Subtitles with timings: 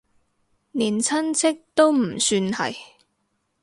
[0.71, 2.75] 連親戚都唔算係